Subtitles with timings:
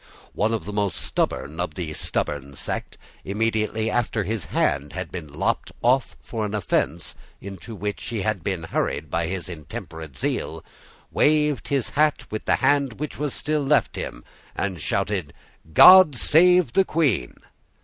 [0.33, 5.31] One of the most stubborn of the stubborn sect, immediately after his hand had been
[5.31, 10.65] lopped off for an offence into which he had been hurried by his intemperate zeal,
[11.11, 14.23] waved his hat with the hand which was still left him,
[14.55, 15.33] and shouted
[15.71, 17.35] "God save the Queen!"